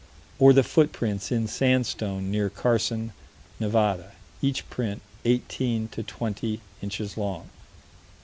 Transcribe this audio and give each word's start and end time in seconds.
Or 0.39 0.51
the 0.51 0.63
footprints, 0.63 1.31
in 1.31 1.45
sandstone, 1.45 2.31
near 2.31 2.49
Carson, 2.49 3.13
Nevada 3.59 4.13
each 4.41 4.67
print 4.67 5.03
18 5.25 5.89
to 5.89 6.01
20 6.01 6.59
inches 6.81 7.17
long. 7.17 7.51